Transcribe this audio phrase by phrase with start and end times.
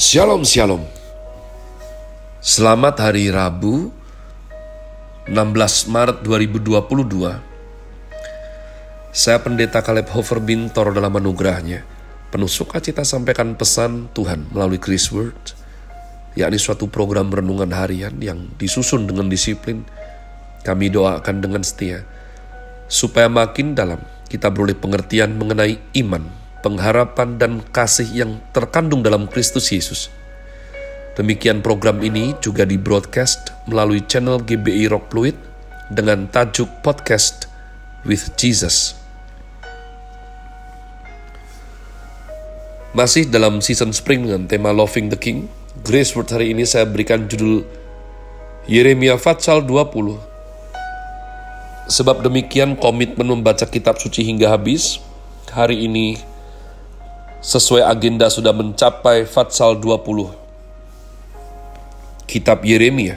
[0.00, 0.80] Shalom Shalom.
[2.40, 3.92] Selamat hari Rabu
[5.28, 7.36] 16 Maret 2022
[9.12, 11.84] Saya pendeta Caleb Hofer Bintor dalam anugerahnya.
[12.32, 15.36] Penuh sukacita sampaikan pesan Tuhan melalui Chris Word
[16.32, 19.84] yakni suatu program renungan harian yang disusun dengan disiplin.
[20.64, 22.08] Kami doakan dengan setia
[22.88, 24.00] supaya makin dalam
[24.32, 30.12] kita beroleh pengertian mengenai iman pengharapan dan kasih yang terkandung dalam Kristus Yesus.
[31.18, 35.36] Demikian program ini juga di broadcast melalui channel GBI Rock Fluid
[35.90, 37.50] dengan tajuk podcast
[38.06, 38.96] with Jesus.
[42.90, 45.46] Masih dalam season spring dengan tema Loving the King,
[45.86, 47.62] Grace Word hari ini saya berikan judul
[48.66, 50.18] Yeremia Fatsal 20.
[51.90, 55.02] Sebab demikian komitmen membaca kitab suci hingga habis,
[55.50, 56.29] hari ini
[57.40, 60.28] sesuai agenda sudah mencapai Fatsal 20.
[62.28, 63.16] Kitab Yeremia.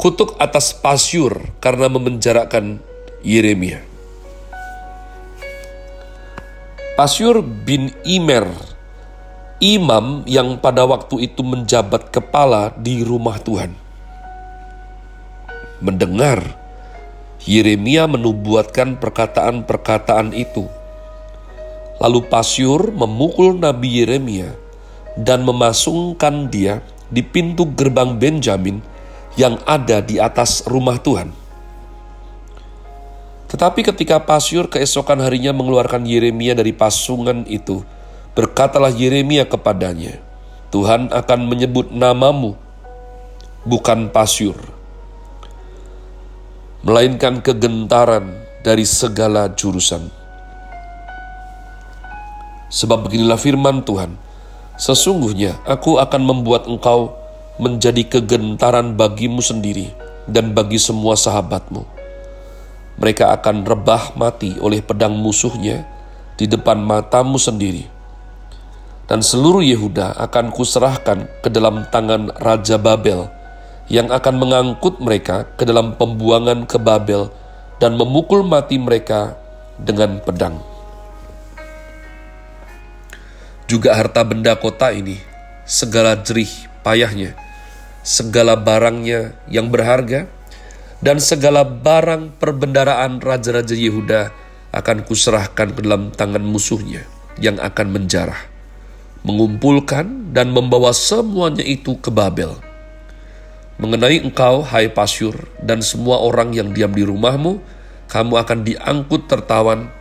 [0.00, 2.80] Kutuk atas Pasyur karena memenjarakan
[3.20, 3.84] Yeremia.
[6.96, 8.48] Pasyur bin Imer,
[9.60, 13.76] imam yang pada waktu itu menjabat kepala di rumah Tuhan.
[15.84, 16.42] Mendengar
[17.44, 20.77] Yeremia menubuatkan perkataan-perkataan itu
[21.98, 24.54] Lalu Pasyur memukul Nabi Yeremia
[25.18, 26.78] dan memasungkan dia
[27.10, 28.78] di pintu gerbang Benjamin
[29.34, 31.30] yang ada di atas rumah Tuhan.
[33.48, 37.80] Tetapi ketika Pasyur keesokan harinya mengeluarkan Yeremia dari pasungan itu,
[38.36, 40.20] berkatalah Yeremia kepadanya,
[40.68, 42.60] Tuhan akan menyebut namamu,
[43.64, 44.58] bukan Pasyur,
[46.84, 50.17] melainkan kegentaran dari segala jurusan.
[52.68, 54.20] Sebab beginilah firman Tuhan,
[54.76, 57.16] sesungguhnya aku akan membuat engkau
[57.56, 59.90] menjadi kegentaran bagimu sendiri
[60.28, 61.82] dan bagi semua sahabatmu.
[63.00, 65.88] Mereka akan rebah mati oleh pedang musuhnya
[66.36, 67.88] di depan matamu sendiri.
[69.08, 73.32] Dan seluruh Yehuda akan kuserahkan ke dalam tangan Raja Babel
[73.88, 77.32] yang akan mengangkut mereka ke dalam pembuangan ke Babel
[77.80, 79.32] dan memukul mati mereka
[79.80, 80.60] dengan pedang
[83.68, 85.20] juga harta benda kota ini,
[85.68, 86.48] segala jerih
[86.80, 87.36] payahnya,
[88.00, 90.24] segala barangnya yang berharga,
[91.04, 94.32] dan segala barang perbendaraan raja-raja Yehuda
[94.72, 97.04] akan kuserahkan ke dalam tangan musuhnya
[97.36, 98.40] yang akan menjarah,
[99.22, 102.56] mengumpulkan dan membawa semuanya itu ke Babel.
[103.78, 107.62] Mengenai engkau, hai Pasyur, dan semua orang yang diam di rumahmu,
[108.10, 109.92] kamu akan diangkut tertawan,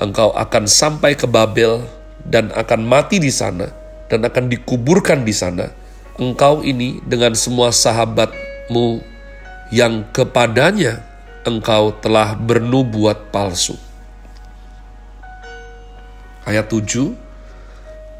[0.00, 1.84] engkau akan sampai ke Babel,
[2.24, 3.68] dan akan mati di sana
[4.08, 5.72] dan akan dikuburkan di sana,
[6.20, 9.00] engkau ini dengan semua sahabatmu
[9.72, 11.00] yang kepadanya
[11.44, 13.76] engkau telah bernubuat palsu.
[16.44, 17.24] Ayat 7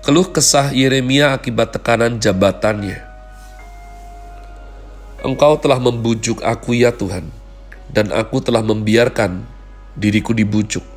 [0.04, 3.00] Keluh kesah Yeremia akibat tekanan jabatannya.
[5.24, 7.24] Engkau telah membujuk aku ya Tuhan,
[7.88, 9.40] dan aku telah membiarkan
[9.96, 10.93] diriku dibujuk.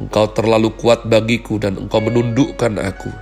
[0.00, 3.12] Engkau terlalu kuat bagiku dan engkau menundukkan aku.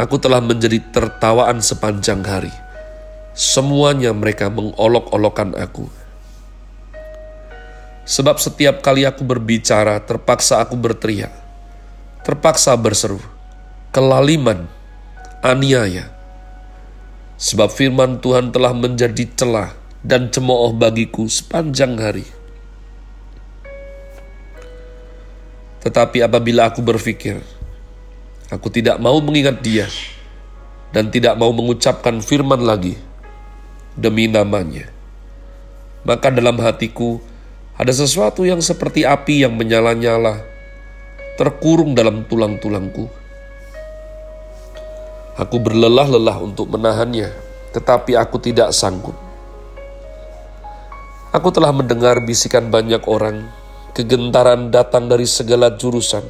[0.00, 2.54] Aku telah menjadi tertawaan sepanjang hari.
[3.36, 5.92] Semuanya mereka mengolok-olokkan aku.
[8.08, 11.34] Sebab setiap kali aku berbicara, terpaksa aku berteriak.
[12.24, 13.20] Terpaksa berseru.
[13.92, 14.64] Kelaliman,
[15.44, 16.08] aniaya.
[17.36, 22.37] Sebab firman Tuhan telah menjadi celah dan cemooh bagiku sepanjang hari.
[25.88, 27.40] Tetapi apabila aku berpikir,
[28.52, 29.88] aku tidak mau mengingat dia
[30.92, 32.92] dan tidak mau mengucapkan firman lagi
[33.96, 34.84] demi namanya.
[36.04, 37.24] Maka dalam hatiku
[37.72, 40.44] ada sesuatu yang seperti api yang menyala-nyala,
[41.40, 43.08] terkurung dalam tulang-tulangku.
[45.40, 47.32] Aku berlelah-lelah untuk menahannya,
[47.72, 49.16] tetapi aku tidak sanggup.
[51.32, 53.48] Aku telah mendengar bisikan banyak orang
[53.98, 56.22] Kegentaran datang dari segala jurusan.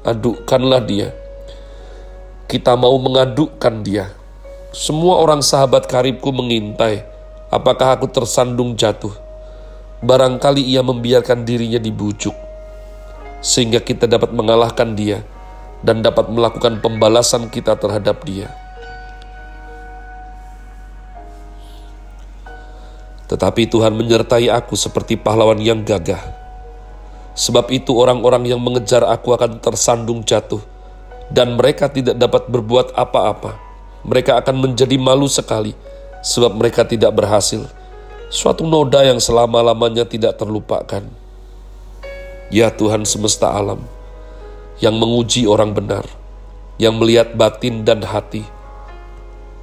[0.00, 1.12] Adukkanlah dia.
[2.48, 4.08] Kita mau mengadukkan dia.
[4.72, 7.04] Semua orang sahabat karibku mengintai.
[7.52, 9.12] Apakah aku tersandung jatuh?
[10.00, 12.32] Barangkali ia membiarkan dirinya dibujuk.
[13.44, 15.20] Sehingga kita dapat mengalahkan dia
[15.84, 18.48] dan dapat melakukan pembalasan kita terhadap dia.
[23.28, 26.40] Tetapi Tuhan menyertai aku seperti pahlawan yang gagah
[27.32, 30.60] Sebab itu orang-orang yang mengejar aku akan tersandung jatuh,
[31.32, 33.56] dan mereka tidak dapat berbuat apa-apa.
[34.04, 35.72] Mereka akan menjadi malu sekali,
[36.20, 37.64] sebab mereka tidak berhasil.
[38.28, 41.04] Suatu noda yang selama-lamanya tidak terlupakan.
[42.52, 43.80] Ya Tuhan semesta alam,
[44.84, 46.04] yang menguji orang benar,
[46.76, 48.44] yang melihat batin dan hati,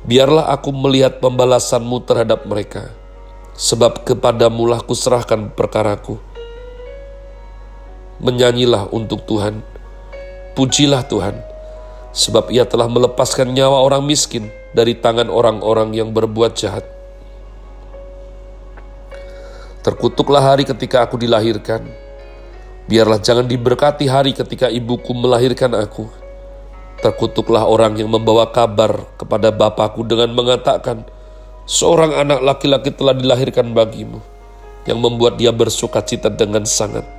[0.10, 2.90] biarlah aku melihat pembalasanmu terhadap mereka,
[3.54, 6.18] sebab kepadamu lah kuserahkan perkaraku
[8.20, 9.64] Menyanyilah untuk Tuhan,
[10.52, 11.40] pujilah Tuhan,
[12.12, 16.84] sebab ia telah melepaskan nyawa orang miskin dari tangan orang-orang yang berbuat jahat.
[19.80, 21.88] Terkutuklah hari ketika aku dilahirkan,
[22.92, 26.12] biarlah jangan diberkati hari ketika ibuku melahirkan aku.
[27.00, 31.08] Terkutuklah orang yang membawa kabar kepada bapakku dengan mengatakan,
[31.64, 34.20] seorang anak laki-laki telah dilahirkan bagimu,
[34.84, 37.19] yang membuat dia bersuka cita dengan sangat.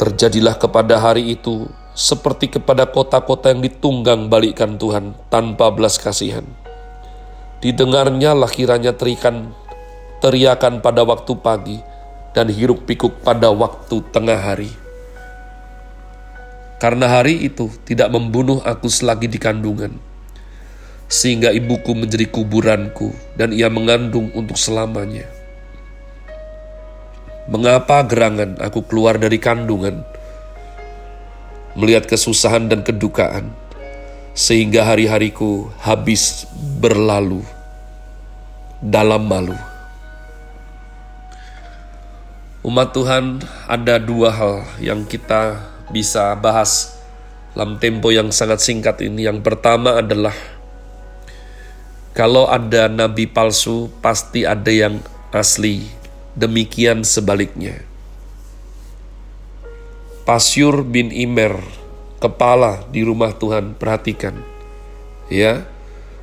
[0.00, 6.48] Terjadilah kepada hari itu seperti kepada kota-kota yang ditunggang balikan Tuhan tanpa belas kasihan.
[7.60, 9.52] Didengarnya lah kiranya terikan,
[10.24, 11.84] teriakan pada waktu pagi
[12.32, 14.72] dan hiruk pikuk pada waktu tengah hari.
[16.80, 20.00] Karena hari itu tidak membunuh aku selagi di kandungan,
[21.12, 25.39] sehingga ibuku menjadi kuburanku dan ia mengandung untuk selamanya.
[27.50, 30.06] Mengapa gerangan aku keluar dari kandungan,
[31.74, 33.50] melihat kesusahan dan kedukaan,
[34.38, 36.46] sehingga hari-hariku habis
[36.78, 37.42] berlalu
[38.78, 39.58] dalam malu.
[42.62, 45.58] Umat Tuhan, ada dua hal yang kita
[45.90, 47.02] bisa bahas
[47.50, 49.26] dalam tempo yang sangat singkat ini.
[49.26, 50.38] Yang pertama adalah
[52.14, 55.02] kalau ada nabi palsu, pasti ada yang
[55.34, 55.99] asli
[56.38, 57.82] demikian sebaliknya.
[60.26, 61.58] Pasyur bin Imer,
[62.22, 64.38] kepala di rumah Tuhan, perhatikan.
[65.26, 65.66] Ya,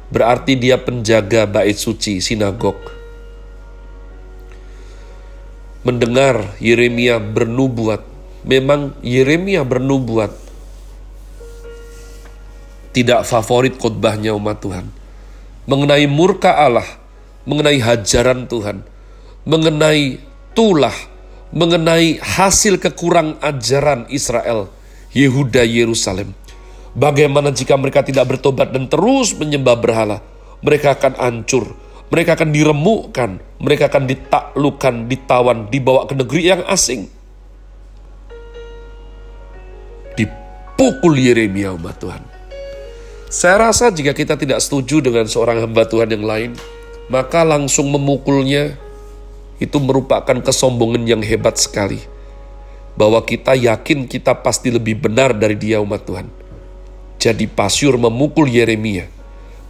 [0.08, 2.78] berarti dia penjaga bait suci sinagog.
[5.84, 8.04] Mendengar Yeremia bernubuat,
[8.44, 10.32] memang Yeremia bernubuat.
[12.92, 14.88] Tidak favorit khotbahnya umat Tuhan.
[15.68, 16.88] Mengenai murka Allah,
[17.44, 18.84] mengenai hajaran Tuhan,
[19.48, 20.20] mengenai
[20.52, 20.94] tulah,
[21.56, 24.68] mengenai hasil kekurang ajaran Israel,
[25.16, 26.36] Yehuda, Yerusalem.
[26.92, 30.20] Bagaimana jika mereka tidak bertobat dan terus menyembah berhala?
[30.60, 31.72] Mereka akan hancur,
[32.12, 33.30] mereka akan diremukkan,
[33.64, 37.08] mereka akan ditaklukkan, ditawan, dibawa ke negeri yang asing.
[40.18, 42.24] Dipukul Yeremia umat Tuhan.
[43.30, 46.52] Saya rasa jika kita tidak setuju dengan seorang hamba Tuhan yang lain,
[47.14, 48.87] maka langsung memukulnya
[49.58, 52.02] itu merupakan kesombongan yang hebat sekali.
[52.98, 56.28] Bahwa kita yakin kita pasti lebih benar dari dia umat Tuhan.
[57.18, 59.10] Jadi Pasyur memukul Yeremia,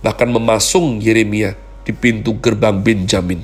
[0.03, 1.55] bahkan memasung Yeremia
[1.87, 3.39] di pintu gerbang Benjamin.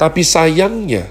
[0.00, 1.08] Tapi sayangnya,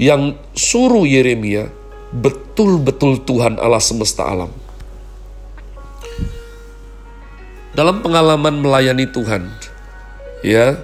[0.00, 1.68] yang suruh Yeremia
[2.10, 4.48] betul-betul Tuhan Allah semesta alam.
[7.76, 9.46] Dalam pengalaman melayani Tuhan,
[10.42, 10.80] ya,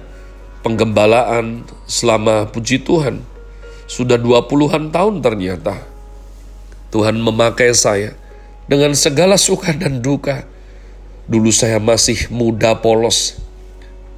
[0.67, 3.23] penggembalaan selama puji Tuhan.
[3.87, 5.79] Sudah dua puluhan tahun ternyata.
[6.91, 8.19] Tuhan memakai saya
[8.67, 10.43] dengan segala suka dan duka.
[11.31, 13.39] Dulu saya masih muda polos,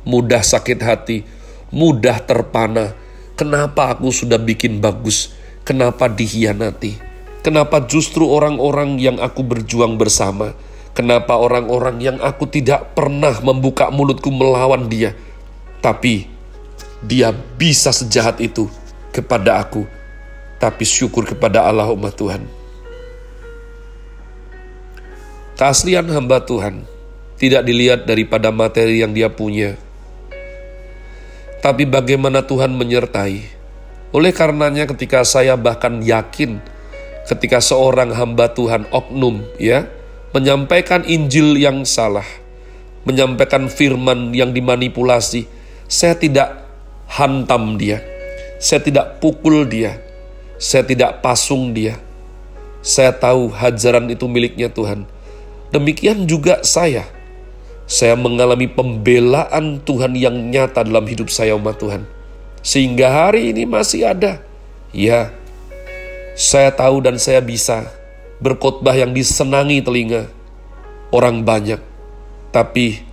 [0.09, 1.21] mudah sakit hati,
[1.69, 2.97] mudah terpana.
[3.37, 5.33] Kenapa aku sudah bikin bagus?
[5.61, 6.97] Kenapa dihianati?
[7.45, 10.57] Kenapa justru orang-orang yang aku berjuang bersama?
[10.97, 15.13] Kenapa orang-orang yang aku tidak pernah membuka mulutku melawan dia?
[15.81, 16.38] Tapi
[17.03, 18.67] dia bisa sejahat itu
[19.15, 19.87] kepada aku,
[20.59, 22.43] tapi syukur kepada Allah umat Tuhan.
[25.59, 26.87] Keaslian hamba Tuhan
[27.35, 29.75] tidak dilihat daripada materi yang dia punya,
[31.59, 33.59] tapi bagaimana Tuhan menyertai.
[34.09, 36.57] Oleh karenanya ketika saya bahkan yakin
[37.29, 39.85] ketika seorang hamba Tuhan oknum ya
[40.33, 42.25] menyampaikan Injil yang salah,
[43.05, 45.45] menyampaikan firman yang dimanipulasi,
[45.85, 46.58] saya tidak
[47.09, 48.05] hantam dia.
[48.61, 49.97] Saya tidak pukul dia.
[50.61, 51.97] Saya tidak pasung dia.
[52.85, 55.03] Saya tahu hajaran itu miliknya Tuhan.
[55.73, 57.03] Demikian juga saya.
[57.89, 62.05] Saya mengalami pembelaan Tuhan yang nyata dalam hidup saya umat Tuhan.
[62.61, 64.43] Sehingga hari ini masih ada.
[64.93, 65.33] Ya,
[66.37, 67.89] saya tahu dan saya bisa
[68.39, 70.29] berkhotbah yang disenangi telinga
[71.09, 71.81] orang banyak.
[72.49, 73.08] Tapi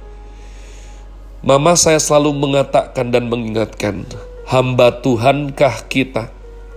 [1.47, 4.03] Mama saya selalu mengatakan dan mengingatkan,
[4.51, 6.27] hamba Tuhankah kita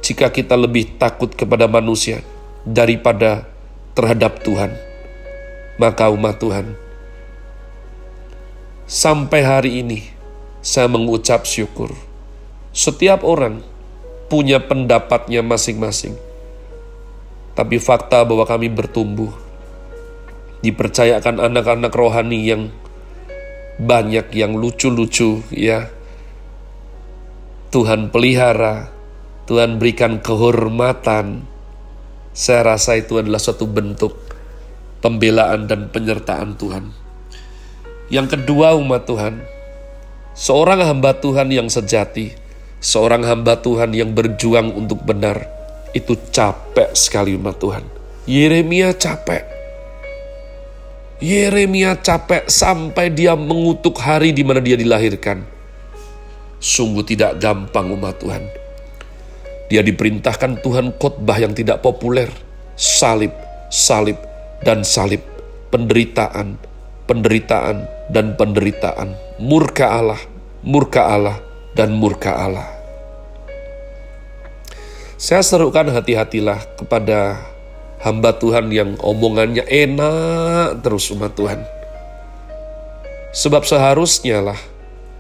[0.06, 2.22] jika kita lebih takut kepada manusia
[2.62, 3.50] daripada
[3.98, 4.70] terhadap Tuhan.
[5.82, 6.78] Maka umat Tuhan,
[8.86, 10.06] sampai hari ini
[10.62, 11.90] saya mengucap syukur.
[12.70, 13.66] Setiap orang
[14.30, 16.14] punya pendapatnya masing-masing.
[17.58, 19.34] Tapi fakta bahwa kami bertumbuh,
[20.62, 22.70] dipercayakan anak-anak rohani yang
[23.80, 25.88] banyak yang lucu-lucu ya.
[27.72, 28.92] Tuhan pelihara,
[29.48, 31.48] Tuhan berikan kehormatan.
[32.36, 34.20] Saya rasa itu adalah suatu bentuk
[35.00, 36.92] pembelaan dan penyertaan Tuhan.
[38.10, 39.40] Yang kedua umat Tuhan,
[40.36, 42.34] seorang hamba Tuhan yang sejati,
[42.82, 45.46] seorang hamba Tuhan yang berjuang untuk benar,
[45.94, 47.86] itu capek sekali umat Tuhan.
[48.26, 49.59] Yeremia capek.
[51.20, 55.44] Yeremia capek sampai dia mengutuk hari di mana dia dilahirkan.
[56.64, 58.48] Sungguh tidak gampang umat Tuhan.
[59.68, 62.32] Dia diperintahkan Tuhan khotbah yang tidak populer.
[62.80, 63.36] Salib,
[63.68, 64.16] salib,
[64.64, 65.20] dan salib.
[65.70, 66.56] Penderitaan,
[67.04, 69.14] penderitaan, dan penderitaan.
[69.44, 70.18] Murka Allah,
[70.64, 71.38] murka Allah,
[71.76, 72.66] dan murka Allah.
[75.20, 77.44] Saya serukan hati-hatilah kepada
[78.00, 81.62] hamba Tuhan yang omongannya enak terus umat Tuhan.
[83.36, 84.60] Sebab seharusnya lah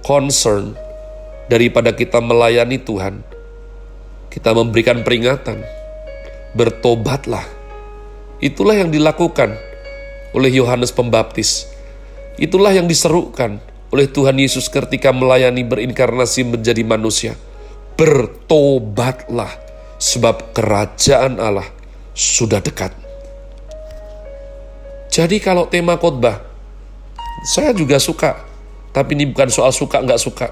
[0.01, 0.73] concern
[1.51, 3.21] daripada kita melayani Tuhan,
[4.33, 5.61] kita memberikan peringatan,
[6.55, 7.45] bertobatlah.
[8.39, 9.53] Itulah yang dilakukan
[10.31, 11.67] oleh Yohanes Pembaptis.
[12.39, 13.59] Itulah yang diserukan
[13.91, 17.35] oleh Tuhan Yesus ketika melayani berinkarnasi menjadi manusia.
[17.99, 19.51] Bertobatlah,
[19.99, 21.67] sebab kerajaan Allah
[22.19, 22.91] sudah dekat.
[25.07, 26.43] Jadi kalau tema khotbah,
[27.47, 28.43] saya juga suka.
[28.91, 30.51] Tapi ini bukan soal suka nggak suka.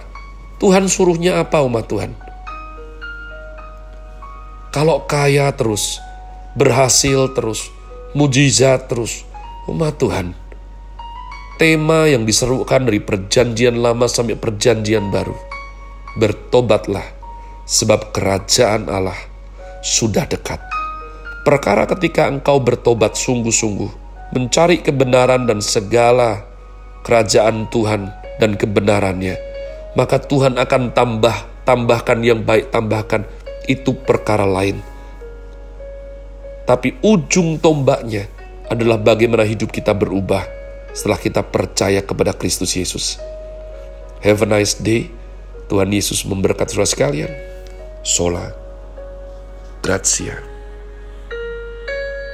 [0.63, 2.15] Tuhan suruhnya apa umat Tuhan?
[4.71, 5.99] Kalau kaya terus,
[6.55, 7.67] berhasil terus,
[8.15, 9.27] mujizat terus,
[9.67, 10.31] umat Tuhan.
[11.57, 15.33] Tema yang diserukan dari perjanjian lama sampai perjanjian baru.
[16.17, 17.05] Bertobatlah,
[17.65, 19.17] sebab kerajaan Allah
[19.81, 20.66] sudah dekat.
[21.47, 23.87] Perkara ketika engkau bertobat sungguh-sungguh,
[24.35, 26.43] mencari kebenaran dan segala
[27.07, 29.39] kerajaan Tuhan dan kebenarannya,
[29.95, 33.23] maka Tuhan akan tambah, tambahkan yang baik, tambahkan
[33.63, 34.83] itu perkara lain.
[36.67, 38.27] Tapi ujung tombaknya
[38.67, 40.43] adalah bagaimana hidup kita berubah
[40.91, 43.23] setelah kita percaya kepada Kristus Yesus.
[44.19, 45.07] Have a nice day.
[45.71, 47.31] Tuhan Yesus memberkati saudara sekalian.
[48.03, 48.51] Sola.
[49.79, 50.56] Grazie.